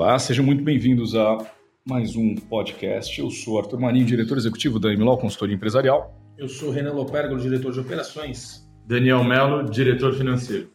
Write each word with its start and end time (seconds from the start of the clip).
Olá, 0.00 0.16
sejam 0.16 0.44
muito 0.44 0.62
bem-vindos 0.62 1.16
a 1.16 1.38
mais 1.84 2.14
um 2.14 2.36
podcast. 2.36 3.20
Eu 3.20 3.28
sou 3.30 3.58
Arthur 3.58 3.80
Marinho, 3.80 4.06
diretor 4.06 4.38
executivo 4.38 4.78
da 4.78 4.92
Emilau 4.92 5.18
Consultoria 5.18 5.56
Empresarial. 5.56 6.16
Eu 6.38 6.48
sou 6.48 6.70
Renan 6.70 6.92
Lopergo, 6.92 7.36
diretor 7.36 7.72
de 7.72 7.80
operações. 7.80 8.64
Daniel 8.86 9.24
Mello, 9.24 9.68
diretor 9.68 10.14
financeiro. 10.14 10.70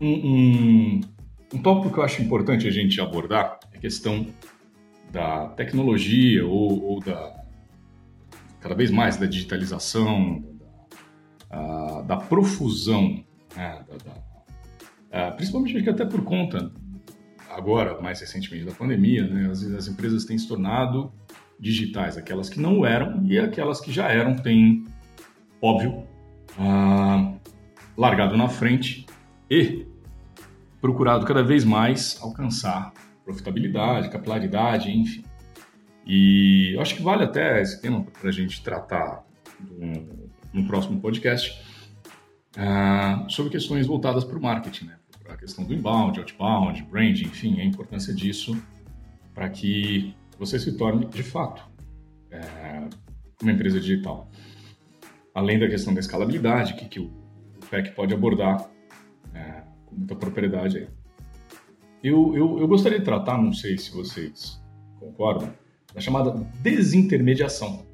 Um, 0.00 0.10
um, 0.10 1.00
um 1.54 1.62
tópico 1.62 1.94
que 1.94 2.00
eu 2.00 2.02
acho 2.02 2.20
importante 2.20 2.66
a 2.66 2.70
gente 2.72 3.00
abordar 3.00 3.60
é 3.72 3.76
a 3.76 3.80
questão 3.80 4.26
da 5.12 5.50
tecnologia 5.50 6.44
ou, 6.44 6.82
ou 6.82 7.00
da 7.00 7.44
cada 8.58 8.74
vez 8.74 8.90
mais 8.90 9.16
da 9.16 9.26
digitalização, 9.26 10.42
da, 11.48 12.02
da 12.02 12.16
profusão, 12.16 13.24
né, 13.54 13.84
da, 13.88 15.28
da, 15.28 15.30
principalmente 15.30 15.88
até 15.88 16.04
por 16.04 16.24
conta 16.24 16.72
agora, 17.56 18.00
mais 18.00 18.20
recentemente, 18.20 18.64
da 18.64 18.72
pandemia, 18.72 19.26
né, 19.26 19.50
as, 19.50 19.62
as, 19.62 19.88
empresas 19.88 20.24
têm 20.24 20.36
se 20.36 20.46
tornado 20.46 21.12
digitais, 21.58 22.16
aquelas 22.16 22.48
que 22.48 22.60
não 22.60 22.84
eram 22.84 23.24
e 23.24 23.38
aquelas 23.38 23.80
que 23.80 23.92
já 23.92 24.08
eram 24.08 24.36
têm, 24.36 24.84
óbvio, 25.60 26.04
ah, 26.58 27.34
largado 27.96 28.36
na 28.36 28.48
frente 28.48 29.06
e 29.50 29.86
procurado 30.80 31.24
cada 31.24 31.42
vez 31.42 31.64
mais 31.64 32.18
alcançar 32.20 32.92
profitabilidade, 33.24 34.10
capilaridade, 34.10 34.90
enfim. 34.90 35.24
E 36.06 36.72
eu 36.74 36.82
acho 36.82 36.96
que 36.96 37.02
vale 37.02 37.24
até 37.24 37.62
esse 37.62 37.80
tema 37.80 38.04
para 38.20 38.28
a 38.28 38.32
gente 38.32 38.62
tratar 38.62 39.24
no, 39.60 40.28
no 40.52 40.66
próximo 40.66 41.00
podcast 41.00 41.62
ah, 42.56 43.24
sobre 43.28 43.50
questões 43.50 43.86
voltadas 43.86 44.24
para 44.24 44.38
o 44.38 44.42
marketing, 44.42 44.86
né? 44.86 44.96
A 45.34 45.36
questão 45.36 45.64
do 45.64 45.74
inbound, 45.74 46.18
outbound, 46.18 46.82
branding, 46.84 47.24
enfim, 47.24 47.60
a 47.60 47.64
importância 47.64 48.14
disso 48.14 48.56
para 49.34 49.48
que 49.50 50.14
você 50.38 50.58
se 50.58 50.76
torne, 50.76 51.06
de 51.06 51.22
fato, 51.22 51.62
é, 52.30 52.88
uma 53.42 53.52
empresa 53.52 53.80
digital. 53.80 54.30
Além 55.34 55.58
da 55.58 55.68
questão 55.68 55.92
da 55.92 56.00
escalabilidade, 56.00 56.74
que, 56.74 56.86
que 56.86 57.00
o, 57.00 57.10
PEC 57.68 57.92
pode 57.92 58.14
abordar 58.14 58.70
é, 59.32 59.62
com 59.86 59.96
muita 59.96 60.14
propriedade 60.14 60.78
aí. 60.78 60.88
Eu, 62.02 62.36
eu, 62.36 62.58
eu 62.60 62.68
gostaria 62.68 62.98
de 62.98 63.04
tratar, 63.04 63.38
não 63.38 63.52
sei 63.52 63.78
se 63.78 63.90
vocês 63.90 64.62
concordam, 65.00 65.52
da 65.92 66.00
chamada 66.00 66.30
desintermediação, 66.62 67.84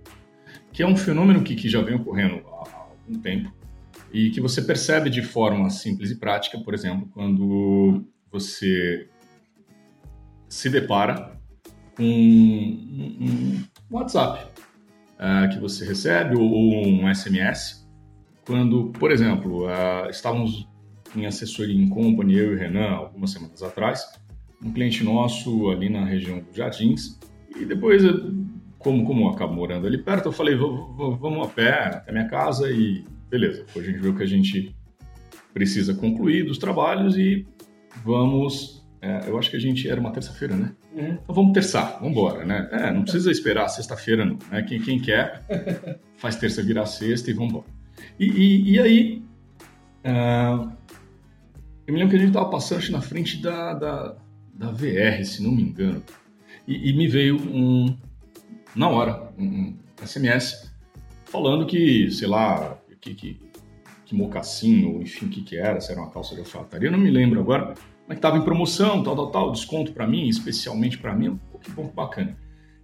que 0.73 0.83
é 0.83 0.87
um 0.87 0.97
fenômeno 0.97 1.43
que, 1.43 1.55
que 1.55 1.69
já 1.69 1.81
vem 1.81 1.95
ocorrendo 1.95 2.43
há 2.49 2.89
algum 2.91 3.21
tempo, 3.21 3.53
e 4.13 4.31
que 4.31 4.41
você 4.41 4.63
percebe 4.63 5.09
de 5.09 5.23
forma 5.23 5.71
simples 5.71 6.11
e 6.11 6.17
prática, 6.17 6.59
por 6.59 6.75
exemplo, 6.75 7.09
quando 7.13 8.05
você 8.31 9.09
se 10.49 10.69
depara 10.69 11.39
com 11.97 12.05
um, 12.05 13.63
WhatsApp 13.91 14.47
uh, 15.15 15.49
que 15.53 15.61
você 15.61 15.85
recebe 15.85 16.37
ou, 16.37 16.45
um 16.45 17.15
SMS, 17.15 17.89
quando, 18.45 18.87
por 18.99 19.13
exemplo, 19.13 19.67
uh, 19.67 20.11
estávamos 20.11 20.67
em 21.15 21.27
assessoria 21.27 21.75
em 21.75 21.89
company, 21.89 22.37
eu 22.37 22.53
e 22.53 22.57
o 22.57 22.59
Renan, 22.59 22.91
algumas 22.91 23.31
semanas 23.31 23.63
atrás, 23.63 24.05
um 24.63 24.73
cliente 24.73 25.05
nosso 25.05 25.71
ali 25.71 25.89
na 25.89 26.05
região 26.05 26.41
dos 26.41 26.55
Jardins, 26.55 27.19
e 27.57 27.65
depois, 27.65 28.03
como, 28.79 29.05
como 29.05 29.25
eu 29.25 29.29
acabo 29.29 29.55
morando 29.55 29.87
ali 29.87 29.99
perto, 29.99 30.27
eu 30.27 30.33
falei, 30.33 30.57
vamos 30.57 31.47
a 31.47 31.51
pé 31.51 31.71
até 31.71 32.13
minha 32.13 32.29
casa 32.29 32.71
e 32.71 33.05
beleza, 33.31 33.65
a 33.75 33.81
gente 33.81 33.99
viu 33.99 34.15
que 34.15 34.23
a 34.23 34.27
gente 34.27 34.75
precisa 35.55 35.95
concluir 35.95 36.45
dos 36.45 36.59
trabalhos 36.59 37.17
e 37.17 37.47
vamos. 38.05 38.81
É, 39.03 39.29
eu 39.29 39.39
acho 39.39 39.51
que 39.51 39.57
a 39.57 39.61
gente 39.61 39.89
era 39.89 39.99
uma 39.99 40.13
terça-feira, 40.13 40.55
né? 40.55 40.73
Uhum. 40.95 41.19
Então 41.23 41.35
vamos 41.35 41.53
terçar, 41.53 41.95
vamos 41.95 42.11
embora, 42.11 42.45
né? 42.45 42.69
É, 42.71 42.91
não 42.93 43.03
precisa 43.03 43.31
esperar 43.31 43.69
sexta-feira, 43.69 44.25
não. 44.25 44.39
Né? 44.51 44.63
Quem, 44.63 44.81
quem 44.81 45.01
quer 45.01 45.43
faz 46.19 46.37
terça 46.37 46.63
virar 46.63 46.87
sexta 46.87 47.31
e 47.31 47.35
vamos 47.35 47.51
embora. 47.51 47.67
E, 48.19 48.27
e, 48.27 48.71
e 48.73 48.81
aí, 48.81 49.23
uh, 50.05 50.71
eu 51.87 51.95
me 51.95 52.01
lembro 52.01 52.11
que 52.11 52.17
a 52.17 52.19
gente 52.19 52.29
estava 52.29 52.51
passando 52.51 52.91
na 52.91 53.01
frente 53.01 53.41
da, 53.41 53.75
da, 53.75 54.17
da 54.55 54.71
VR, 54.71 55.25
se 55.25 55.43
não 55.43 55.53
me 55.53 55.63
engano, 55.63 56.03
e, 56.67 56.91
e 56.91 56.93
me 56.93 57.09
veio 57.09 57.37
um, 57.37 57.97
na 58.75 58.89
hora, 58.89 59.33
um, 59.39 59.45
um 59.45 59.77
SMS 60.05 60.71
falando 61.25 61.67
que, 61.67 62.11
sei 62.11 62.29
lá, 62.29 62.80
que, 63.01 63.15
que, 63.15 63.41
que 64.05 64.15
mocassim, 64.15 64.85
ou 64.85 65.03
enfim, 65.03 65.27
o 65.27 65.29
que, 65.29 65.43
que 65.43 65.57
era, 65.57 65.81
se 65.81 65.93
era 65.93 66.01
uma 66.01 66.11
calça 66.11 66.35
de 66.35 66.41
alfaiataria, 66.41 66.91
não 66.91 66.99
me 66.99 67.11
lembro 67.11 67.41
agora, 67.41 67.75
mas 68.07 68.19
estava 68.19 68.37
em 68.37 68.43
promoção, 68.43 69.03
tal, 69.03 69.15
tal, 69.15 69.31
tal, 69.31 69.53
desconto 69.53 69.93
para 69.93 70.07
mim, 70.07 70.29
especialmente 70.29 70.99
para 70.99 71.15
mim, 71.15 71.39
que 71.63 71.71
bom, 71.71 71.91
bacana. 71.95 72.37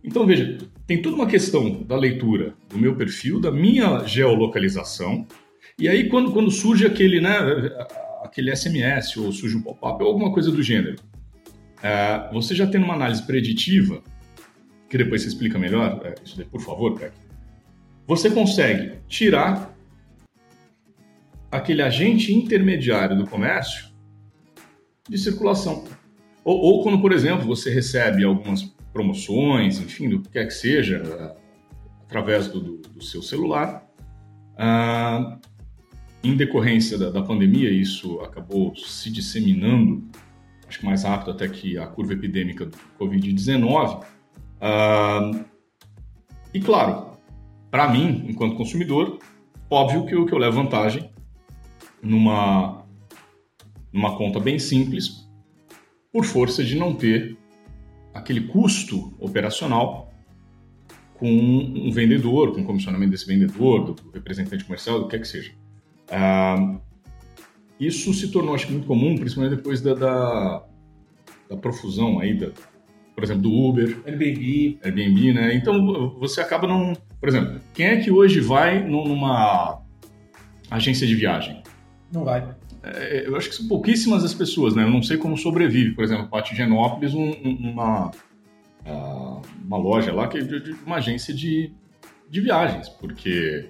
Então, 0.05 0.25
veja, 0.25 0.59
tem 0.87 1.03
toda 1.03 1.17
uma 1.17 1.27
questão 1.27 1.83
da 1.83 1.97
leitura 1.97 2.55
do 2.69 2.79
meu 2.79 2.95
perfil, 2.95 3.41
da 3.41 3.51
minha 3.51 4.05
geolocalização, 4.05 5.27
e 5.79 5.89
aí 5.89 6.09
quando, 6.09 6.33
quando 6.33 6.51
surge 6.51 6.87
aquele, 6.87 7.21
né, 7.21 7.37
aquele 8.23 8.55
SMS 8.55 9.17
ou 9.17 9.33
surge 9.33 9.57
um 9.57 9.63
pop-up 9.63 10.03
ou 10.03 10.09
alguma 10.09 10.33
coisa 10.33 10.51
do 10.51 10.63
gênero, 10.63 10.97
é, 11.83 12.31
você 12.33 12.55
já 12.55 12.67
tem 12.67 12.83
uma 12.83 12.95
análise 12.95 13.23
preditiva, 13.27 14.03
que 14.89 14.97
depois 14.97 15.23
você 15.23 15.29
explica 15.29 15.59
melhor, 15.59 16.01
é, 16.05 16.15
isso 16.25 16.37
daí, 16.37 16.47
por 16.47 16.61
favor, 16.61 16.97
Peck, 16.99 17.13
você 18.07 18.31
consegue 18.31 18.99
tirar 19.09 19.76
aquele 21.51 21.83
agente 21.83 22.33
intermediário 22.33 23.17
do 23.17 23.27
comércio 23.27 23.87
de 25.09 25.19
circulação. 25.19 25.85
Ou, 26.45 26.57
ou, 26.59 26.83
quando, 26.83 27.01
por 27.01 27.13
exemplo, 27.13 27.47
você 27.47 27.71
recebe 27.71 28.25
algumas 28.25 28.63
promoções, 28.93 29.79
enfim, 29.79 30.09
do 30.09 30.21
que 30.21 30.31
quer 30.31 30.47
que 30.47 30.55
seja, 30.55 31.35
através 32.05 32.49
do, 32.49 32.61
do, 32.61 32.77
do 32.77 33.03
seu 33.03 33.21
celular. 33.21 33.87
Ah, 34.57 35.39
em 36.23 36.37
decorrência 36.37 36.97
da, 36.97 37.11
da, 37.11 37.23
pandemia, 37.23 37.71
isso 37.71 38.21
acabou 38.21 38.75
se 38.77 39.11
disseminando, 39.11 40.09
acho 40.67 40.81
que 40.81 40.87
mais 40.87 41.05
rápido 41.05 41.33
até 41.33 41.49
que 41.49 41.77
a 41.79 41.87
curva 41.87 42.15
epidêmica 42.15 42.67
do 42.67 42.77
Covid-19. 42.99 44.05
Ah, 44.61 45.31
e 46.55 46.61
claro, 46.61 47.11
para 47.71 47.89
mim, 47.89 48.25
enquanto 48.29 48.57
consumidor, 48.57 49.19
óbvio 49.69 50.07
que 50.07 50.15
eu, 50.15 50.25
que 50.25 50.33
eu 50.33 50.39
levo 50.39 50.57
vantagem 50.57 51.11
numa, 52.03 52.85
numa 53.93 54.17
conta 54.17 54.41
bem 54.41 54.59
simples, 54.59 55.29
por 56.13 56.25
força 56.25 56.65
de 56.65 56.77
não 56.77 56.95
ter 56.95 57.37
aquele 58.15 58.43
custo 58.43 59.15
operacional 59.19 60.13
com 61.15 61.29
um 61.29 61.91
vendedor, 61.91 62.53
com 62.53 62.61
o 62.61 62.65
comissionamento 62.65 63.11
desse 63.11 63.27
vendedor, 63.27 63.93
do 63.93 64.11
representante 64.11 64.65
comercial, 64.65 65.01
do 65.01 65.09
que 65.09 65.17
é 65.17 65.19
que 65.19 65.29
seja. 65.29 65.53
Ah, 66.11 66.79
isso 67.79 68.13
se 68.15 68.31
tornou, 68.31 68.55
acho 68.55 68.67
que, 68.67 68.73
muito 68.73 68.87
comum, 68.87 69.17
principalmente 69.17 69.57
depois 69.57 69.81
da, 69.81 69.95
da, 69.95 70.65
da 71.51 71.57
profusão 71.57 72.19
aí, 72.21 72.35
da, 72.35 72.51
por 73.15 73.25
exemplo, 73.25 73.43
do 73.43 73.53
Uber. 73.53 73.99
Airbnb. 74.07 74.79
Airbnb, 74.83 75.33
né? 75.33 75.55
Então, 75.55 76.17
você 76.19 76.41
acaba 76.41 76.67
não... 76.67 76.93
Por 77.19 77.29
exemplo, 77.29 77.61
quem 77.73 77.87
é 77.87 77.97
que 77.97 78.11
hoje 78.11 78.41
vai 78.41 78.87
numa 78.87 79.83
agência 80.71 81.07
de 81.07 81.15
viagem? 81.15 81.63
Não 82.17 82.25
vai. 82.25 82.49
É, 82.83 83.27
eu 83.27 83.37
acho 83.37 83.51
que 83.51 83.57
são 83.57 83.69
pouquíssimas 83.69 84.25
as 84.25 84.33
pessoas, 84.33 84.75
né? 84.75 84.85
Eu 84.85 84.91
não 84.91 85.03
sei 85.03 85.19
como 85.19 85.37
sobrevive, 85.37 85.95
por 85.95 86.03
exemplo, 86.03 86.29
Pátio 86.29 86.57
Genópolis, 86.57 87.13
um, 87.13 87.31
uma, 87.31 88.11
uh, 88.87 89.43
uma 89.63 89.77
loja 89.77 90.15
lá, 90.15 90.27
que 90.27 90.39
é 90.39 90.41
de, 90.41 90.61
de 90.61 90.73
uma 90.87 90.97
agência 90.97 91.35
de, 91.35 91.75
de 92.31 92.41
viagens, 92.41 92.89
porque 92.89 93.69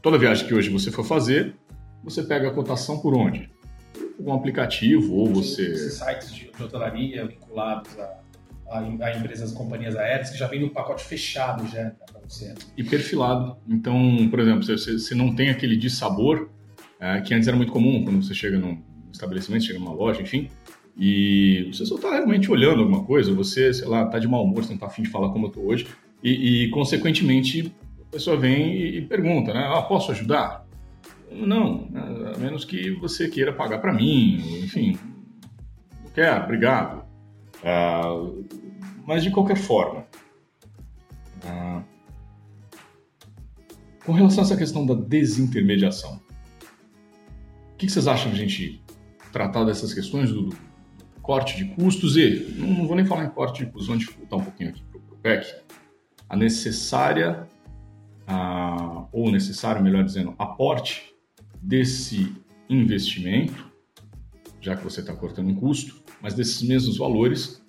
toda 0.00 0.16
viagem 0.16 0.46
que 0.46 0.54
hoje 0.54 0.70
você 0.70 0.90
for 0.90 1.04
fazer, 1.04 1.54
você 2.02 2.22
pega 2.22 2.48
a 2.48 2.50
cotação 2.50 2.98
por 2.98 3.14
onde? 3.14 3.50
Por 4.16 4.26
um 4.26 4.32
aplicativo 4.32 5.16
ou 5.16 5.26
você... 5.26 5.70
Esses 5.70 5.94
sites 5.94 6.34
de 6.34 6.50
hotelaria 6.58 7.26
vinculados 7.26 7.90
a, 7.98 8.20
a, 8.70 8.78
a, 8.78 9.18
empresas, 9.18 9.52
companhias 9.52 9.96
aéreas, 9.96 10.30
que 10.30 10.38
já 10.38 10.46
vem 10.46 10.62
no 10.62 10.70
pacote 10.70 11.04
fechado 11.04 11.66
já 11.68 11.92
para 12.10 12.20
você. 12.26 12.54
E 12.74 12.82
perfilado. 12.82 13.58
Então, 13.68 14.28
por 14.30 14.40
exemplo, 14.40 14.62
se 14.62 14.98
você 14.98 15.14
não 15.14 15.34
tem 15.34 15.50
aquele 15.50 15.76
de 15.76 15.90
sabor 15.90 16.48
é, 17.00 17.20
que 17.20 17.32
antes 17.32 17.48
era 17.48 17.56
muito 17.56 17.72
comum 17.72 18.04
quando 18.04 18.22
você 18.22 18.34
chega 18.34 18.58
num 18.58 18.78
estabelecimento, 19.10 19.64
chega 19.64 19.78
numa 19.78 19.92
loja, 19.92 20.20
enfim, 20.20 20.48
e 20.96 21.70
você 21.72 21.86
só 21.86 21.96
está 21.96 22.10
realmente 22.10 22.50
olhando 22.50 22.80
alguma 22.80 23.04
coisa, 23.04 23.32
você, 23.32 23.72
sei 23.72 23.88
lá, 23.88 24.04
está 24.04 24.18
de 24.18 24.28
mau 24.28 24.44
humor, 24.44 24.62
você 24.62 24.68
não 24.68 24.74
está 24.74 24.86
afim 24.86 25.02
de 25.02 25.08
falar 25.08 25.30
como 25.30 25.46
eu 25.46 25.48
estou 25.48 25.66
hoje, 25.66 25.86
e, 26.22 26.64
e, 26.64 26.70
consequentemente 26.70 27.72
a 28.00 28.12
pessoa 28.12 28.36
vem 28.36 28.76
e, 28.76 29.00
pergunta, 29.02 29.54
né? 29.54 29.66
Ah, 29.72 29.80
posso 29.82 30.12
ajudar? 30.12 30.66
Não, 31.32 31.88
né, 31.90 32.32
a 32.34 32.38
menos 32.38 32.64
que 32.64 32.90
você 32.96 33.28
queira 33.28 33.52
pagar 33.52 33.78
para 33.78 33.94
mim, 33.94 34.62
enfim, 34.62 34.98
não 36.04 36.10
quer, 36.12 36.42
obrigado. 36.42 37.04
Ah, 37.64 38.02
mas 39.06 39.22
de 39.22 39.30
qualquer 39.30 39.56
forma, 39.56 40.04
ah, 41.46 41.82
com 44.04 44.12
relação 44.12 44.42
a 44.42 44.46
essa 44.46 44.56
questão 44.56 44.84
da 44.84 44.94
desintermediação, 44.94 46.20
que, 47.86 47.90
vocês 47.90 48.06
acham 48.06 48.30
de 48.30 48.36
a 48.36 48.46
gente 48.46 48.82
tratar 49.32 49.64
dessas 49.64 49.94
questões, 49.94 50.30
do 50.30 50.50
corte 51.22 51.56
de 51.56 51.64
custos 51.74 52.16
e, 52.16 52.54
não, 52.56 52.68
não 52.68 52.86
vou 52.86 52.96
nem 52.96 53.06
falar 53.06 53.24
em 53.24 53.30
corte 53.30 53.64
de 53.64 53.70
custos, 53.70 53.86
vamos 53.86 54.04
dificultar 54.04 54.38
um 54.38 54.44
pouquinho 54.44 54.70
aqui 54.70 54.82
para 54.82 54.98
o 54.98 55.18
PEC, 55.18 55.54
a 56.28 56.36
necessária, 56.36 57.48
a, 58.26 59.06
ou 59.12 59.30
necessário, 59.30 59.82
melhor 59.82 60.04
dizendo, 60.04 60.34
aporte 60.38 61.14
desse 61.60 62.34
investimento, 62.68 63.70
já 64.60 64.76
que 64.76 64.84
você 64.84 65.00
está 65.00 65.14
cortando 65.14 65.48
um 65.48 65.54
custo, 65.54 66.02
mas 66.20 66.34
desses 66.34 66.62
mesmos 66.62 66.98
valores, 66.98 67.64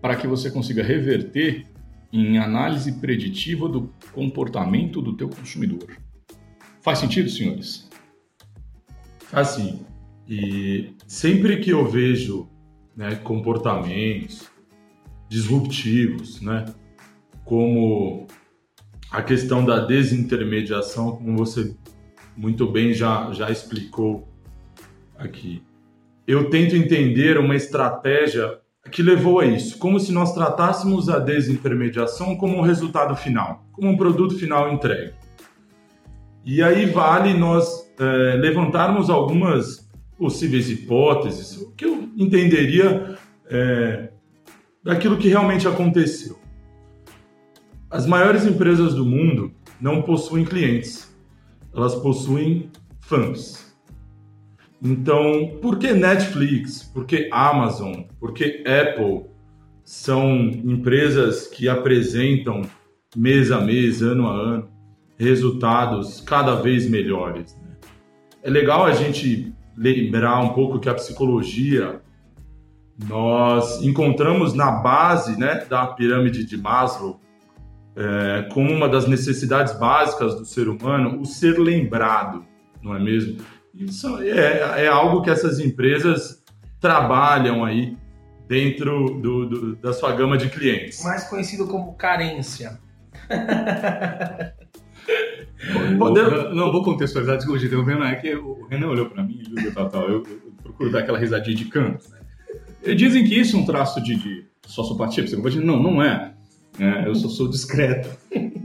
para 0.00 0.14
que 0.14 0.26
você 0.26 0.50
consiga 0.50 0.82
reverter 0.82 1.66
em 2.12 2.38
análise 2.38 2.92
preditiva 2.92 3.68
do 3.68 3.92
comportamento 4.12 5.02
do 5.02 5.16
teu 5.16 5.28
consumidor. 5.28 5.96
Faz 6.80 7.00
sentido, 7.00 7.28
senhores? 7.28 7.85
Assim, 9.36 9.84
e 10.26 10.94
sempre 11.06 11.58
que 11.58 11.68
eu 11.68 11.86
vejo 11.86 12.48
né, 12.96 13.16
comportamentos 13.16 14.50
disruptivos, 15.28 16.40
né, 16.40 16.64
como 17.44 18.26
a 19.10 19.20
questão 19.20 19.62
da 19.62 19.84
desintermediação, 19.84 21.16
como 21.16 21.36
você 21.36 21.76
muito 22.34 22.66
bem 22.66 22.94
já, 22.94 23.30
já 23.32 23.50
explicou 23.50 24.26
aqui, 25.18 25.62
eu 26.26 26.48
tento 26.48 26.74
entender 26.74 27.36
uma 27.36 27.54
estratégia 27.54 28.58
que 28.90 29.02
levou 29.02 29.40
a 29.40 29.44
isso, 29.44 29.76
como 29.76 30.00
se 30.00 30.12
nós 30.12 30.32
tratássemos 30.32 31.10
a 31.10 31.18
desintermediação 31.18 32.36
como 32.36 32.56
um 32.56 32.62
resultado 32.62 33.14
final, 33.14 33.66
como 33.70 33.90
um 33.90 33.98
produto 33.98 34.38
final 34.38 34.72
entregue. 34.72 35.12
E 36.46 36.62
aí 36.62 36.86
vale 36.86 37.34
nós 37.34 37.92
é, 37.98 38.36
levantarmos 38.36 39.10
algumas 39.10 39.90
possíveis 40.16 40.70
hipóteses, 40.70 41.60
o 41.60 41.72
que 41.72 41.84
eu 41.84 42.08
entenderia 42.16 43.18
é, 43.50 44.10
daquilo 44.80 45.18
que 45.18 45.28
realmente 45.28 45.66
aconteceu. 45.66 46.38
As 47.90 48.06
maiores 48.06 48.46
empresas 48.46 48.94
do 48.94 49.04
mundo 49.04 49.52
não 49.80 50.02
possuem 50.02 50.44
clientes, 50.44 51.12
elas 51.74 51.96
possuem 51.96 52.70
fãs. 53.00 53.76
Então, 54.80 55.58
por 55.60 55.80
que 55.80 55.92
Netflix? 55.92 56.84
Por 56.84 57.06
que 57.06 57.28
Amazon? 57.32 58.04
Por 58.20 58.32
que 58.32 58.62
Apple 58.64 59.24
são 59.84 60.36
empresas 60.46 61.48
que 61.48 61.68
apresentam 61.68 62.62
mês 63.16 63.50
a 63.50 63.60
mês, 63.60 64.00
ano 64.00 64.28
a 64.28 64.32
ano, 64.32 64.75
resultados 65.18 66.20
cada 66.20 66.56
vez 66.56 66.88
melhores? 66.88 67.56
Né? 67.56 67.76
É 68.42 68.50
legal 68.50 68.84
a 68.84 68.92
gente 68.92 69.52
lembrar 69.76 70.40
um 70.40 70.50
pouco 70.50 70.78
que 70.78 70.88
a 70.88 70.94
psicologia 70.94 72.00
nós 73.08 73.82
encontramos 73.82 74.54
na 74.54 74.70
base 74.70 75.38
né, 75.38 75.66
da 75.68 75.86
pirâmide 75.88 76.44
de 76.46 76.56
Maslow 76.56 77.20
é, 77.94 78.48
como 78.52 78.70
uma 78.70 78.88
das 78.88 79.06
necessidades 79.06 79.78
básicas 79.78 80.34
do 80.34 80.44
ser 80.44 80.68
humano 80.68 81.20
o 81.20 81.24
ser 81.24 81.58
lembrado, 81.58 82.44
não 82.82 82.94
é 82.94 82.98
mesmo? 82.98 83.38
Isso 83.74 84.18
é, 84.18 84.84
é 84.84 84.88
algo 84.88 85.22
que 85.22 85.30
essas 85.30 85.58
empresas 85.58 86.42
trabalham 86.80 87.64
aí 87.64 87.96
dentro 88.46 89.18
do, 89.20 89.46
do, 89.46 89.76
da 89.76 89.92
sua 89.92 90.12
gama 90.12 90.38
de 90.38 90.48
clientes. 90.48 91.02
Mais 91.02 91.24
conhecido 91.28 91.66
como 91.66 91.94
carência. 91.94 92.78
Poder... 95.98 96.54
Não, 96.54 96.70
vou 96.70 96.82
contextualizar, 96.82 97.36
desculpa, 97.36 97.58
gente, 97.58 97.74
vendo 97.74 98.04
é 98.04 98.14
que 98.14 98.34
o 98.34 98.66
Renan 98.68 98.88
olhou 98.88 99.06
para 99.06 99.22
mim 99.22 99.42
e 99.56 99.70
tal, 99.70 99.88
tal, 99.88 100.02
eu, 100.08 100.22
eu, 100.24 100.52
procuro 100.62 100.90
dar 100.90 101.00
aquela 101.00 101.18
risadinha 101.18 101.56
de 101.56 101.64
canto. 101.66 102.04
Né? 102.10 102.94
Dizem 102.94 103.24
que 103.24 103.38
isso 103.38 103.56
é 103.56 103.60
um 103.60 103.64
traço 103.64 104.00
de, 104.02 104.16
de 104.16 104.44
sociopatia, 104.66 105.24
psicopatia. 105.24 105.60
Não, 105.60 105.82
não 105.82 106.02
é. 106.02 106.34
é 106.78 107.08
eu 107.08 107.14
só 107.14 107.28
sou 107.28 107.48
discreto 107.48 108.08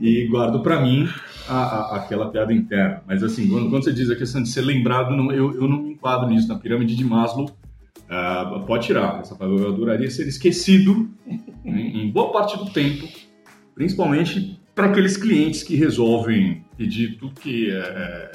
e 0.01 0.27
guardo 0.27 0.61
para 0.61 0.81
mim 0.81 1.07
a, 1.47 1.55
a, 1.55 1.95
aquela 1.97 2.29
piada 2.29 2.53
interna. 2.53 3.01
Mas 3.07 3.23
assim, 3.23 3.47
quando, 3.47 3.69
quando, 3.69 3.83
você 3.83 3.93
diz 3.93 4.09
a 4.09 4.15
questão 4.15 4.41
de 4.41 4.49
ser 4.49 4.61
lembrado, 4.61 5.15
não, 5.15 5.31
eu, 5.31 5.53
eu 5.55 5.67
não 5.67 5.81
me 5.81 5.93
enquadro 5.93 6.29
nisso. 6.29 6.47
Na 6.47 6.55
pirâmide 6.55 6.95
de 6.95 7.03
Maslow, 7.03 7.45
uh, 7.45 8.65
pode 8.65 8.87
tirar. 8.87 9.19
Essa 9.21 9.35
eu 9.39 9.69
adoraria 9.69 10.09
ser 10.09 10.27
esquecido 10.27 11.09
em, 11.65 12.03
em 12.03 12.11
boa 12.11 12.31
parte 12.31 12.57
do 12.57 12.69
tempo, 12.69 13.07
principalmente 13.73 14.60
para 14.73 14.87
aqueles 14.87 15.17
clientes 15.17 15.63
que 15.63 15.75
resolvem 15.75 16.63
pedir 16.77 17.17
tudo 17.17 17.39
que 17.39 17.69
é, 17.69 17.77
é, 17.77 18.31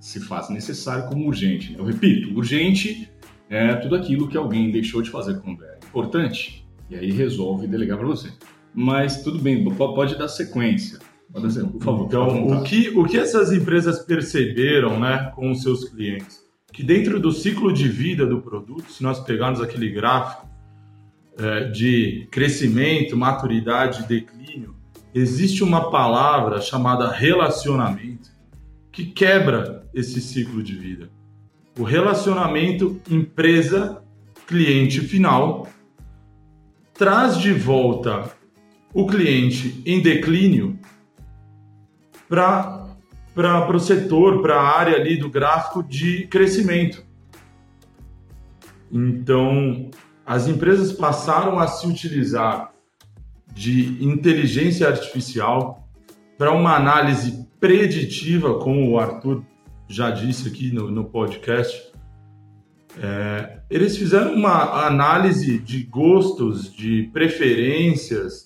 se 0.00 0.20
faz 0.20 0.50
necessário 0.50 1.08
como 1.08 1.26
urgente. 1.26 1.74
Eu 1.76 1.84
repito, 1.84 2.34
urgente 2.36 3.10
é 3.48 3.74
tudo 3.76 3.94
aquilo 3.94 4.28
que 4.28 4.36
alguém 4.36 4.70
deixou 4.70 5.00
de 5.00 5.10
fazer 5.10 5.40
quando 5.40 5.64
é 5.64 5.78
importante 5.86 6.66
e 6.90 6.96
aí 6.96 7.10
resolve 7.10 7.66
delegar 7.66 7.98
para 7.98 8.06
você. 8.06 8.30
Mas 8.74 9.22
tudo 9.22 9.38
bem, 9.38 9.64
pode 9.74 10.18
dar 10.18 10.28
sequência. 10.28 10.98
Pode 11.32 11.52
ser, 11.52 11.64
por 11.66 11.82
favor. 11.82 12.06
Então, 12.06 12.46
o 12.46 12.64
que, 12.64 12.88
o 12.90 13.04
que 13.04 13.18
essas 13.18 13.52
empresas 13.52 13.98
perceberam 13.98 14.98
né, 14.98 15.30
com 15.34 15.50
os 15.50 15.62
seus 15.62 15.84
clientes? 15.88 16.42
Que 16.72 16.82
dentro 16.82 17.20
do 17.20 17.32
ciclo 17.32 17.72
de 17.72 17.88
vida 17.88 18.26
do 18.26 18.40
produto, 18.40 18.90
se 18.90 19.02
nós 19.02 19.20
pegarmos 19.20 19.60
aquele 19.60 19.90
gráfico 19.90 20.48
é, 21.38 21.64
de 21.64 22.26
crescimento, 22.30 23.16
maturidade, 23.16 24.06
declínio, 24.06 24.74
existe 25.14 25.64
uma 25.64 25.90
palavra 25.90 26.60
chamada 26.60 27.10
relacionamento 27.10 28.30
que 28.92 29.06
quebra 29.06 29.88
esse 29.94 30.20
ciclo 30.20 30.62
de 30.62 30.74
vida. 30.74 31.10
O 31.78 31.82
relacionamento 31.84 33.00
empresa-cliente 33.10 35.00
final 35.00 35.68
traz 36.92 37.38
de 37.38 37.52
volta 37.52 38.30
o 38.92 39.06
cliente 39.06 39.80
em 39.86 40.02
declínio 40.02 40.78
para 42.28 42.88
o 43.72 43.78
setor, 43.78 44.42
para 44.42 44.60
a 44.60 44.78
área 44.78 44.96
ali 44.96 45.16
do 45.16 45.30
gráfico 45.30 45.82
de 45.82 46.26
crescimento. 46.26 47.06
Então, 48.90 49.90
as 50.26 50.48
empresas 50.48 50.92
passaram 50.92 51.58
a 51.58 51.68
se 51.68 51.86
utilizar 51.86 52.72
de 53.54 54.04
inteligência 54.04 54.88
artificial 54.88 55.88
para 56.36 56.52
uma 56.52 56.76
análise 56.76 57.46
preditiva, 57.58 58.58
como 58.58 58.90
o 58.90 58.98
Arthur 58.98 59.42
já 59.88 60.10
disse 60.10 60.48
aqui 60.48 60.72
no, 60.72 60.90
no 60.90 61.04
podcast. 61.04 61.90
É, 63.00 63.60
eles 63.70 63.96
fizeram 63.96 64.34
uma 64.34 64.86
análise 64.86 65.58
de 65.58 65.82
gostos, 65.84 66.72
de 66.72 67.10
preferências, 67.12 68.44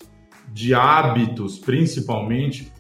de 0.52 0.74
hábitos, 0.74 1.58
principalmente, 1.58 2.70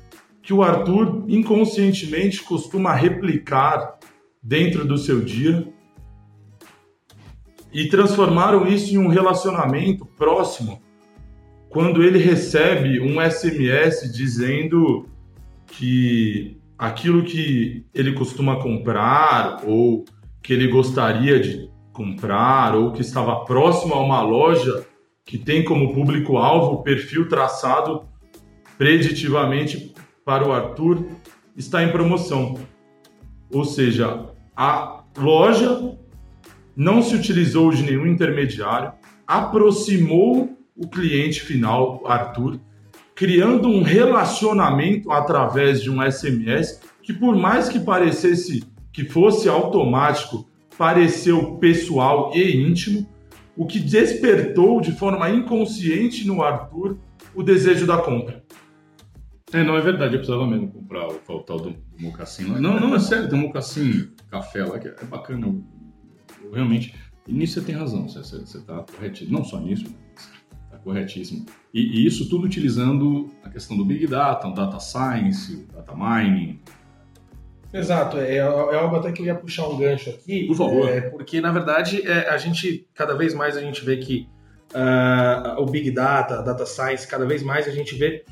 que 0.42 0.52
o 0.52 0.62
Arthur 0.62 1.24
inconscientemente 1.28 2.42
costuma 2.42 2.94
replicar 2.94 3.98
dentro 4.42 4.84
do 4.84 4.98
seu 4.98 5.20
dia 5.20 5.66
e 7.72 7.88
transformaram 7.88 8.66
isso 8.66 8.92
em 8.94 8.98
um 8.98 9.08
relacionamento 9.08 10.04
próximo 10.04 10.82
quando 11.72 12.02
ele 12.02 12.18
recebe 12.18 13.00
um 13.00 13.18
SMS 13.18 14.12
dizendo 14.12 15.06
que 15.66 16.58
aquilo 16.76 17.24
que 17.24 17.86
ele 17.94 18.12
costuma 18.12 18.56
comprar 18.60 19.62
ou 19.66 20.04
que 20.42 20.52
ele 20.52 20.68
gostaria 20.68 21.40
de 21.40 21.70
comprar 21.90 22.76
ou 22.76 22.92
que 22.92 23.00
estava 23.00 23.46
próximo 23.46 23.94
a 23.94 24.00
uma 24.00 24.20
loja 24.20 24.84
que 25.24 25.38
tem 25.38 25.64
como 25.64 25.94
público-alvo 25.94 26.74
o 26.74 26.82
perfil 26.82 27.26
traçado 27.26 28.02
preditivamente 28.76 29.94
para 30.26 30.46
o 30.46 30.52
Arthur 30.52 31.06
está 31.56 31.82
em 31.82 31.90
promoção. 31.90 32.58
Ou 33.50 33.64
seja, 33.64 34.26
a 34.54 35.04
loja 35.16 35.96
não 36.76 37.00
se 37.00 37.14
utilizou 37.14 37.70
de 37.70 37.82
nenhum 37.82 38.06
intermediário, 38.06 38.92
aproximou 39.26 40.61
o 40.76 40.88
cliente 40.88 41.40
final, 41.40 42.02
Arthur, 42.06 42.58
criando 43.14 43.68
um 43.68 43.82
relacionamento 43.82 45.10
através 45.10 45.82
de 45.82 45.90
um 45.90 46.02
SMS 46.02 46.80
que, 47.02 47.12
por 47.12 47.36
mais 47.36 47.68
que 47.68 47.78
parecesse 47.78 48.64
que 48.92 49.04
fosse 49.04 49.48
automático, 49.48 50.46
pareceu 50.76 51.56
pessoal 51.56 52.32
e 52.34 52.56
íntimo, 52.56 53.08
o 53.56 53.66
que 53.66 53.78
despertou 53.78 54.80
de 54.80 54.92
forma 54.92 55.30
inconsciente 55.30 56.26
no 56.26 56.42
Arthur 56.42 56.98
o 57.34 57.42
desejo 57.42 57.86
da 57.86 57.98
compra. 57.98 58.42
É, 59.52 59.62
não 59.62 59.76
é 59.76 59.80
verdade, 59.80 60.14
eu 60.14 60.18
precisava 60.18 60.46
mesmo 60.46 60.68
comprar 60.68 61.08
o, 61.08 61.20
o 61.28 61.40
tal 61.40 61.58
do, 61.58 61.76
mocassim. 62.00 62.44
Não, 62.44 62.80
não, 62.80 62.94
é 62.94 62.98
sério, 62.98 63.28
tem 63.28 63.38
um 63.38 63.42
mocassim 63.42 64.10
café 64.30 64.64
lá 64.64 64.78
que 64.78 64.88
é 64.88 65.04
bacana. 65.04 65.46
Eu, 65.46 65.62
eu 66.44 66.52
realmente, 66.52 66.94
e 67.28 67.32
nisso 67.32 67.54
você 67.54 67.66
tem 67.66 67.74
razão, 67.74 68.08
você 68.08 68.36
está 68.38 68.82
correto. 68.82 69.30
Não 69.30 69.44
só 69.44 69.60
nisso, 69.60 69.84
mas 69.84 70.30
corretíssimo. 70.82 71.46
E, 71.72 71.80
e, 71.80 72.06
isso 72.06 72.28
tudo 72.28 72.44
utilizando 72.44 73.30
a 73.42 73.48
questão 73.48 73.76
do 73.76 73.84
Big 73.84 74.06
Data, 74.06 74.48
o 74.48 74.54
Data 74.54 74.78
Science, 74.80 75.54
o 75.54 75.72
Data 75.72 75.94
Mining, 75.94 76.60
Exato, 77.72 78.18
é, 78.18 78.36
é 78.36 78.42
algo 78.42 78.96
até 78.96 79.10
que 79.12 79.22
eu 79.22 79.26
ia 79.26 79.34
puxar 79.34 79.66
um 79.66 79.78
gancho 79.78 80.10
aqui. 80.10 80.46
Por 80.46 80.56
favor. 80.56 80.88
É, 80.88 81.00
porque, 81.00 81.40
na 81.40 81.50
verdade, 81.50 82.06
é, 82.06 82.28
a 82.28 82.36
gente, 82.36 82.86
cada 82.92 83.14
vez 83.14 83.32
mais 83.32 83.56
a 83.56 83.62
gente 83.62 83.82
vê 83.82 83.96
que 83.96 84.28
uh, 84.74 85.60
o 85.60 85.64
Big 85.64 85.90
Data, 85.90 86.42
Data 86.42 86.66
Science, 86.66 87.08
cada 87.08 87.24
vez 87.24 87.42
mais 87.42 87.66
a 87.66 87.70
gente 87.70 87.94
vê 87.94 88.24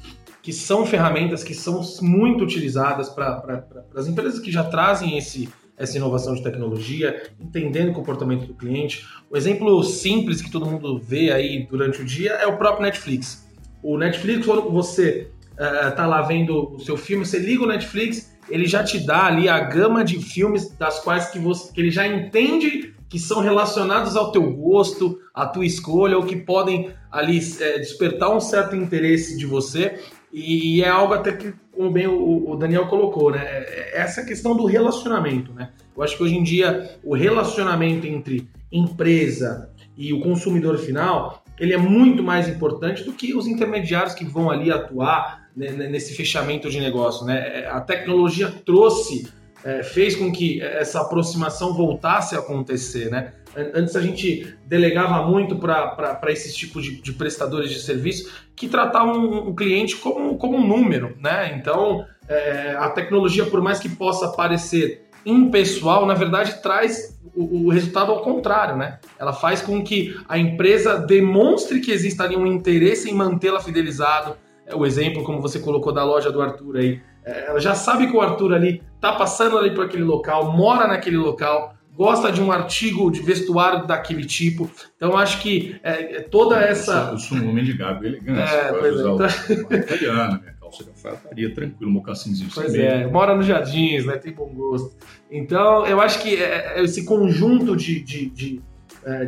que 0.43 0.53
são 0.53 0.85
ferramentas 0.85 1.43
que 1.43 1.55
são 1.55 1.83
muito 2.03 2.45
utilizadas 2.45 3.09
para 3.09 3.41
pra, 3.41 3.65
as 3.95 4.07
empresas 4.07 4.39
que 4.41 4.51
já 4.51 4.65
trazem 4.65 5.17
esse, 5.17 5.49
essa 5.81 5.97
inovação 5.97 6.35
de 6.35 6.43
tecnologia, 6.43 7.23
entendendo 7.41 7.89
o 7.89 7.95
comportamento 7.95 8.47
do 8.47 8.53
cliente. 8.53 9.07
O 9.31 9.37
exemplo 9.37 9.83
simples 9.83 10.43
que 10.43 10.51
todo 10.51 10.67
mundo 10.67 10.99
vê 10.99 11.33
aí 11.33 11.67
durante 11.69 12.03
o 12.03 12.05
dia 12.05 12.33
é 12.33 12.47
o 12.47 12.59
próprio 12.59 12.83
Netflix. 12.83 13.49
O 13.83 13.97
Netflix, 13.97 14.45
quando 14.45 14.71
você 14.71 15.29
está 15.59 16.07
uh, 16.07 16.11
lá 16.11 16.21
vendo 16.21 16.75
o 16.75 16.79
seu 16.81 16.99
filme, 16.99 17.25
você 17.25 17.39
liga 17.39 17.65
o 17.65 17.67
Netflix, 17.67 18.31
ele 18.51 18.67
já 18.67 18.85
te 18.85 18.99
dá 18.99 19.25
ali 19.25 19.49
a 19.49 19.59
gama 19.59 20.05
de 20.05 20.21
filmes 20.21 20.69
das 20.77 21.01
quais 21.01 21.31
que, 21.31 21.39
você, 21.39 21.73
que 21.73 21.81
ele 21.81 21.91
já 21.91 22.07
entende 22.07 22.95
que 23.11 23.19
são 23.19 23.41
relacionados 23.41 24.17
ao 24.17 24.31
teu 24.31 24.51
gosto, 24.53 25.19
à 25.35 25.45
tua 25.45 25.67
escolha, 25.67 26.17
ou 26.17 26.25
que 26.25 26.37
podem 26.37 26.91
ali 27.11 27.41
é, 27.61 27.79
despertar 27.79 28.35
um 28.35 28.41
certo 28.41 28.77
interesse 28.77 29.37
de 29.37 29.45
você. 29.45 30.01
E, 30.33 30.81
é 30.81 30.89
algo 30.89 31.13
até 31.13 31.33
que, 31.33 31.53
como 31.73 31.91
bem 31.91 32.07
o, 32.07 32.49
o 32.49 32.57
Daniel 32.57 32.87
colocou, 32.87 33.33
né? 33.33 33.41
É, 33.43 33.99
é 33.99 34.01
essa 34.01 34.25
questão 34.25 34.57
do 34.57 34.65
relacionamento, 34.65 35.53
né? 35.53 35.71
Eu 35.97 36.05
acho 36.05 36.17
que 36.17 36.23
hoje 36.23 36.37
em 36.37 36.45
dia 36.45 36.99
o 37.03 37.15
relacionamento 37.15 38.07
entre 38.07 38.49
empresa 38.71 39.69
e 39.99 40.13
o 40.13 40.21
consumidor 40.21 40.79
final 40.79 41.43
ele 41.59 41.75
é 41.75 41.77
muito 41.77 42.23
mais 42.23 42.49
importante 42.49 43.05
do 43.05 43.13
que 43.13 43.35
os 43.35 43.47
intermediários 43.47 44.15
que 44.15 44.25
vão 44.25 44.51
ali 44.51 44.73
atuar 44.73 45.51
né, 45.55 45.73
nesse 45.89 46.15
fechamento 46.15 46.71
de 46.71 46.81
negócio. 46.81 47.27
Né? 47.27 47.67
A 47.71 47.81
tecnologia 47.83 48.51
trouxe, 48.65 49.29
é, 49.65 49.83
fez 49.83 50.17
com 50.17 50.33
que 50.33 50.61
essa 50.63 51.01
aproximação 51.01 51.75
voltasse 51.75 52.35
a 52.35 52.39
acontecer. 52.39 53.11
Né? 53.11 53.33
Antes 53.75 53.97
a 53.97 54.01
gente 54.01 54.55
delegava 54.67 55.27
muito 55.27 55.57
para 55.57 56.19
esse 56.29 56.55
tipo 56.55 56.81
de, 56.81 57.01
de, 57.01 57.13
prestadores 57.13 57.71
de 57.71 57.81
serviço 57.81 58.31
que 58.55 58.69
tratavam 58.69 59.49
o 59.49 59.55
cliente 59.55 59.97
como, 59.97 60.37
como 60.37 60.57
um 60.57 60.67
número. 60.67 61.17
Né? 61.21 61.57
Então, 61.59 62.05
é, 62.29 62.75
a 62.79 62.89
tecnologia, 62.91 63.47
por 63.47 63.61
mais 63.61 63.79
que 63.79 63.89
possa 63.89 64.29
parecer 64.29 65.07
impessoal, 65.25 66.07
na 66.07 66.15
verdade, 66.15 66.63
traz 66.63 67.19
o, 67.35 67.67
o, 67.67 67.71
resultado 67.71 68.11
ao 68.11 68.23
contrário, 68.23 68.77
né? 68.77 68.99
Ela 69.19 69.33
faz 69.33 69.61
com 69.61 69.83
que 69.85 70.17
a 70.29 70.39
empresa 70.39 70.99
demonstre 70.99 71.81
que 71.81 71.91
existe 71.91 72.21
ali 72.23 72.37
um 72.37 72.47
interesse 72.47 73.11
em 73.11 73.15
mantê-la 73.15 73.61
fidelizado. 73.61 74.37
É 74.67 74.75
o 74.75 74.87
exemplo, 74.87 75.23
como 75.25 75.41
você 75.41 75.59
colocou, 75.59 75.93
da 75.93 76.05
loja 76.05 76.31
do 76.31 76.41
Arthur 76.41 76.77
aí. 76.77 77.01
É, 77.25 77.47
ela 77.49 77.61
já 77.61 77.75
sabe 77.75 78.07
que 78.07 78.17
o 78.17 78.21
Arthur 78.21 78.55
ali 78.55 78.83
tá 79.01 79.13
passando 79.13 79.59
ali 79.59 79.75
por 79.75 79.85
aquele 79.85 80.05
local, 80.05 80.53
mora 80.53 80.87
naquele 80.87 81.17
local, 81.17 81.75
gosta 81.95 82.33
de 82.33 82.41
um 82.41 82.51
artigo 82.51 83.11
de 83.11 83.21
vestuário 83.21 83.87
daquele 83.87 84.25
tipo. 84.25 84.71
Então 84.97 85.17
acho 85.17 85.41
que 85.41 85.79
é, 85.83 86.17
é 86.17 86.21
toda 86.21 86.59
essa. 86.59 87.11
Eu 87.13 87.19
sou 87.19 87.39
um 87.39 87.51
homem 87.51 87.65
de 87.65 87.75
gado 87.75 88.07
elegante. 88.07 88.41
É, 88.41 88.73
pois 88.73 88.97
é, 88.97 89.01
então... 89.01 89.77
italiana, 89.79 90.41
né? 90.45 90.55
calça 90.71 90.85
de 90.85 90.91
alfaiataria, 90.91 91.55
tranquilo, 91.55 91.91
mocassinzinho. 91.91 92.51
Pois 92.55 92.75
é, 92.75 93.07
mora 93.07 93.35
nos 93.35 93.47
jardins, 93.47 94.07
né? 94.07 94.17
Tem 94.17 94.33
bom 94.33 94.49
gosto. 94.49 94.97
Então, 95.31 95.85
eu 95.87 96.01
acho 96.01 96.23
que 96.23 96.37
é, 96.37 96.83
esse 96.83 97.05
conjunto 97.05 97.77
de, 97.77 98.01
de, 98.01 98.31
de, 98.31 98.63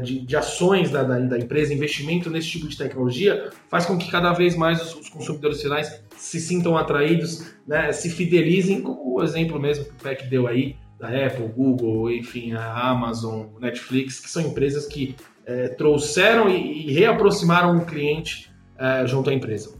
de, 0.02 0.20
de 0.20 0.36
ações 0.36 0.90
da, 0.90 1.02
da, 1.02 1.18
da, 1.18 1.38
empresa, 1.38 1.72
investimento 1.72 2.28
nesse 2.28 2.48
tipo 2.48 2.68
de 2.68 2.76
tecnologia, 2.76 3.50
faz 3.68 3.86
com 3.86 3.96
que 3.96 4.10
cada 4.10 4.32
vez 4.32 4.54
mais 4.54 4.82
os, 4.82 4.94
os 4.96 5.08
consumidores 5.08 5.62
finais 5.62 6.02
se 6.16 6.40
sintam 6.40 6.76
atraídos, 6.76 7.54
né? 7.66 7.90
se 7.92 8.10
fidelizem, 8.10 8.82
como 8.82 9.16
o 9.16 9.22
exemplo 9.22 9.58
mesmo 9.58 9.84
que 9.84 9.90
o 9.90 9.94
PEC 9.94 10.26
deu 10.28 10.46
aí, 10.46 10.76
da 10.98 11.08
Apple, 11.08 11.48
Google, 11.48 12.12
enfim, 12.12 12.52
a 12.52 12.90
Amazon, 12.90 13.46
Netflix, 13.60 14.20
que 14.20 14.30
são 14.30 14.42
empresas 14.42 14.86
que 14.86 15.16
é, 15.44 15.68
trouxeram 15.68 16.48
e, 16.48 16.88
e, 16.88 16.92
reaproximaram 16.92 17.76
o 17.76 17.84
cliente 17.84 18.52
é, 18.78 19.04
junto 19.06 19.28
à 19.28 19.34
empresa. 19.34 19.74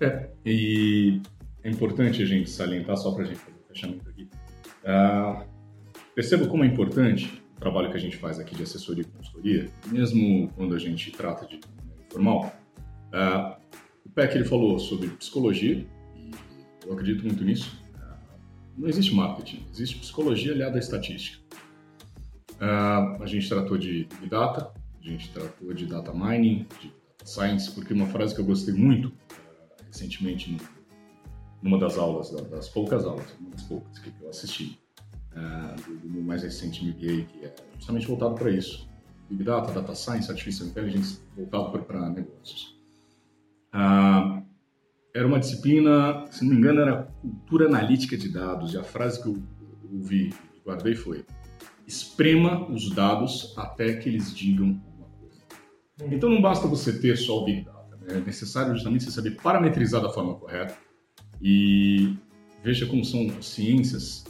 É, 0.00 0.28
e 0.44 1.20
é 1.62 1.70
importante 1.70 2.22
a 2.22 2.26
gente 2.26 2.50
salientar, 2.50 2.96
só 2.96 3.12
para 3.12 3.22
a 3.22 3.26
gente 3.26 3.40
fechamento 3.68 4.08
aqui, 4.08 4.28
uh, 4.84 6.48
como 6.48 6.64
é 6.64 6.66
importante 6.66 7.39
trabalho 7.60 7.90
que 7.90 7.96
a 7.96 8.00
gente 8.00 8.16
faz 8.16 8.40
aqui 8.40 8.56
de 8.56 8.62
assessoria 8.62 9.04
e 9.04 9.06
consultoria, 9.06 9.70
mesmo 9.86 10.48
quando 10.56 10.74
a 10.74 10.78
gente 10.78 11.12
trata 11.12 11.46
de 11.46 11.60
informal. 12.06 12.52
Uh, 13.12 13.60
o 14.04 14.08
PEC 14.10 14.36
ele 14.36 14.44
falou 14.44 14.78
sobre 14.78 15.08
psicologia, 15.08 15.86
e 16.16 16.30
eu 16.86 16.92
acredito 16.92 17.22
muito 17.24 17.44
nisso. 17.44 17.78
Não 18.76 18.88
existe 18.88 19.14
marketing, 19.14 19.62
existe 19.70 19.98
psicologia 19.98 20.52
aliada 20.52 20.76
à 20.76 20.78
estatística. 20.78 21.44
Uh, 22.56 23.22
a 23.22 23.26
gente 23.26 23.46
tratou 23.46 23.76
de 23.76 24.08
Big 24.20 24.30
Data, 24.30 24.72
a 24.98 25.06
gente 25.06 25.30
tratou 25.30 25.72
de 25.74 25.86
Data 25.86 26.12
Mining, 26.14 26.66
de 26.80 26.88
Data 26.88 27.26
Science, 27.26 27.70
porque 27.72 27.92
uma 27.92 28.06
frase 28.06 28.34
que 28.34 28.40
eu 28.40 28.44
gostei 28.46 28.72
muito 28.72 29.12
recentemente 29.86 30.56
numa 31.62 31.78
das 31.78 31.98
aulas, 31.98 32.30
das 32.30 32.68
poucas 32.70 33.04
aulas, 33.04 33.26
uma 33.38 33.50
das 33.50 33.62
poucas 33.64 33.98
que 33.98 34.10
eu 34.20 34.30
assisti, 34.30 34.78
uh, 35.32 35.80
do, 35.82 36.08
do 36.08 36.22
mais 36.22 36.42
recente 36.42 36.84
MBA, 36.84 37.24
que 37.24 37.44
é 37.44 37.54
justamente 37.76 38.06
voltado 38.06 38.34
para 38.34 38.50
isso. 38.50 38.88
Big 39.28 39.44
Data, 39.44 39.72
Data 39.72 39.94
Science, 39.94 40.30
Artificial 40.30 40.68
Intelligence, 40.68 41.20
voltado 41.36 41.78
para 41.84 42.10
negócios. 42.10 42.76
Uh, 43.72 44.42
era 45.14 45.26
uma 45.26 45.38
disciplina, 45.38 46.24
se 46.30 46.44
não 46.44 46.50
me 46.50 46.58
engano, 46.58 46.80
era 46.80 47.02
cultura 47.20 47.66
analítica 47.66 48.16
de 48.16 48.28
dados. 48.28 48.74
E 48.74 48.78
a 48.78 48.82
frase 48.82 49.22
que 49.22 49.28
eu 49.28 49.42
ouvi 49.92 50.32
e 50.54 50.60
guardei 50.64 50.94
foi: 50.94 51.24
esprema 51.86 52.68
os 52.70 52.90
dados 52.90 53.54
até 53.56 53.94
que 53.94 54.08
eles 54.08 54.34
digam 54.34 54.80
alguma 54.86 55.08
coisa. 55.20 56.14
Então 56.14 56.28
não 56.28 56.40
basta 56.40 56.66
você 56.66 56.98
ter 56.98 57.16
só 57.16 57.42
o 57.42 57.44
Big 57.44 57.64
Data, 57.64 57.98
né? 58.00 58.18
é 58.18 58.20
necessário 58.20 58.74
justamente 58.74 59.04
você 59.04 59.10
saber 59.10 59.32
parametrizar 59.42 60.02
da 60.02 60.10
forma 60.10 60.34
correta. 60.34 60.76
E 61.42 62.14
veja 62.62 62.86
como 62.86 63.04
são 63.04 63.40
ciências 63.40 64.24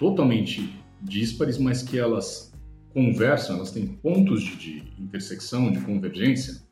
totalmente 0.00 0.68
díspares, 1.00 1.58
mas 1.58 1.80
que 1.80 1.96
elas 1.96 2.52
conversam, 2.92 3.56
elas 3.56 3.70
têm 3.70 3.86
pontos 3.86 4.42
de, 4.42 4.80
de 4.80 5.02
intersecção, 5.02 5.70
de 5.70 5.80
convergência 5.80 6.68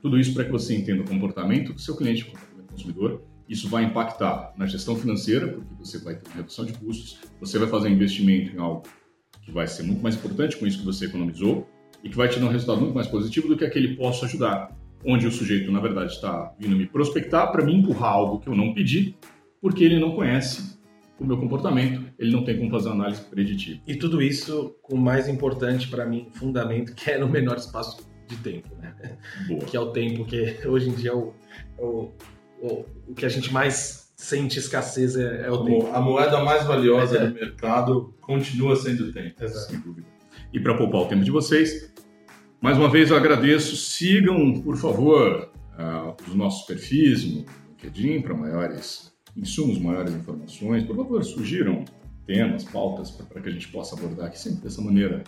tudo 0.00 0.18
isso 0.18 0.32
para 0.34 0.44
que 0.44 0.50
você 0.50 0.74
entenda 0.74 1.02
o 1.02 1.06
comportamento 1.06 1.72
do 1.72 1.80
seu 1.80 1.96
cliente, 1.96 2.24
do 2.24 2.62
consumidor. 2.64 3.22
Isso 3.48 3.68
vai 3.68 3.84
impactar 3.84 4.52
na 4.56 4.66
gestão 4.66 4.96
financeira, 4.96 5.48
porque 5.48 5.74
você 5.78 5.98
vai 5.98 6.14
ter 6.14 6.26
uma 6.28 6.36
redução 6.36 6.64
de 6.64 6.72
custos, 6.72 7.18
você 7.40 7.58
vai 7.58 7.68
fazer 7.68 7.88
um 7.88 7.92
investimento 7.92 8.54
em 8.54 8.58
algo 8.58 8.82
que 9.42 9.50
vai 9.50 9.66
ser 9.66 9.82
muito 9.82 10.02
mais 10.02 10.14
importante 10.14 10.56
com 10.56 10.66
isso 10.66 10.78
que 10.78 10.84
você 10.84 11.06
economizou 11.06 11.68
e 12.02 12.08
que 12.08 12.16
vai 12.16 12.28
te 12.28 12.38
dar 12.38 12.46
um 12.46 12.50
resultado 12.50 12.80
muito 12.80 12.94
mais 12.94 13.06
positivo 13.06 13.48
do 13.48 13.56
que 13.56 13.64
aquele 13.64 13.96
posso 13.96 14.24
ajudar, 14.24 14.74
onde 15.04 15.26
o 15.26 15.32
sujeito, 15.32 15.70
na 15.72 15.80
verdade, 15.80 16.12
está 16.12 16.54
vindo 16.58 16.76
me 16.76 16.86
prospectar 16.86 17.50
para 17.50 17.64
me 17.64 17.74
empurrar 17.74 18.12
algo 18.12 18.38
que 18.38 18.48
eu 18.48 18.54
não 18.54 18.72
pedi, 18.72 19.14
porque 19.60 19.84
ele 19.84 19.98
não 19.98 20.14
conhece 20.14 20.78
o 21.20 21.26
meu 21.26 21.36
comportamento, 21.36 22.02
ele 22.18 22.32
não 22.32 22.42
tem 22.42 22.56
como 22.56 22.70
fazer 22.70 22.88
uma 22.88 22.94
análise 22.94 23.20
preditiva. 23.22 23.80
E 23.86 23.94
tudo 23.94 24.22
isso 24.22 24.74
com 24.82 24.96
o 24.96 24.98
mais 24.98 25.28
importante 25.28 25.86
para 25.88 26.06
mim, 26.06 26.28
fundamento, 26.32 26.94
que 26.94 27.10
é 27.10 27.18
no 27.18 27.28
menor 27.28 27.58
espaço 27.58 28.08
de 28.26 28.36
tempo, 28.36 28.68
né? 28.80 28.94
Boa. 29.46 29.60
Que 29.60 29.76
é 29.76 29.80
o 29.80 29.92
tempo 29.92 30.24
que 30.24 30.66
hoje 30.66 30.88
em 30.88 30.94
dia 30.94 31.10
é 31.10 31.14
o, 31.14 31.34
é 31.78 31.82
o, 31.82 32.12
o, 32.62 32.86
o 33.08 33.14
que 33.14 33.26
a 33.26 33.28
gente 33.28 33.52
mais 33.52 34.10
sente 34.16 34.58
escassez 34.58 35.16
é, 35.16 35.46
é 35.46 35.50
o 35.50 35.62
tempo. 35.62 35.90
A 35.92 36.00
moeda 36.00 36.42
mais 36.42 36.64
valiosa 36.64 37.18
é. 37.18 37.26
do 37.26 37.34
mercado 37.34 38.14
continua 38.22 38.74
sendo 38.76 39.04
o 39.04 39.12
tempo. 39.12 39.44
Exato. 39.44 39.72
Sem 39.72 39.80
dúvida. 39.80 40.06
E 40.52 40.58
para 40.58 40.74
poupar 40.74 41.02
o 41.02 41.06
tempo 41.06 41.22
de 41.22 41.30
vocês, 41.30 41.92
mais 42.62 42.78
uma 42.78 42.88
vez 42.88 43.10
eu 43.10 43.16
agradeço. 43.16 43.76
Sigam, 43.76 44.60
por 44.62 44.76
favor, 44.76 45.50
uh, 45.78 46.16
os 46.26 46.34
nossos 46.34 46.66
perfis 46.66 47.24
no 47.24 47.44
LinkedIn 47.68 48.22
para 48.22 48.34
maiores 48.34 49.09
insumos, 49.36 49.78
maiores 49.78 50.14
informações. 50.14 50.84
Por 50.84 50.96
favor, 50.96 51.22
sugiram 51.24 51.84
temas, 52.26 52.64
pautas 52.64 53.10
para 53.10 53.40
que 53.40 53.48
a 53.48 53.52
gente 53.52 53.68
possa 53.68 53.96
abordar 53.96 54.26
aqui 54.26 54.38
sempre 54.38 54.62
dessa 54.62 54.80
maneira 54.80 55.24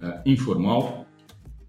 uh, 0.00 0.20
informal. 0.24 1.06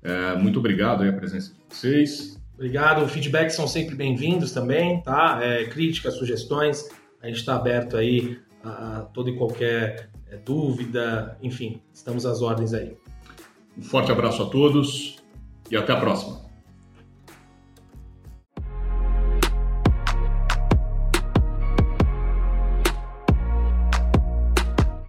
É, 0.04 0.36
muito 0.38 0.60
obrigado 0.60 1.02
aí 1.02 1.10
a 1.10 1.14
presença 1.14 1.52
de 1.52 1.76
vocês. 1.76 2.40
Obrigado, 2.54 3.08
feedbacks 3.10 3.56
são 3.56 3.68
sempre 3.68 3.96
bem-vindos 3.96 4.52
também, 4.52 5.02
tá? 5.02 5.40
É, 5.42 5.66
críticas, 5.66 6.14
sugestões, 6.14 6.88
a 7.22 7.28
gente 7.28 7.38
está 7.38 7.56
aberto 7.56 7.98
aí 7.98 8.40
a, 8.64 9.00
a 9.00 9.02
toda 9.02 9.32
e 9.32 9.36
qualquer 9.36 10.10
é, 10.30 10.38
dúvida, 10.38 11.38
enfim, 11.42 11.82
estamos 11.92 12.26
às 12.26 12.42
ordens 12.42 12.74
aí. 12.74 12.96
Um 13.78 13.82
forte 13.82 14.12
abraço 14.12 14.44
a 14.44 14.46
todos 14.46 15.18
e 15.70 15.76
até 15.76 15.92
a 15.92 16.00
próxima. 16.00 16.45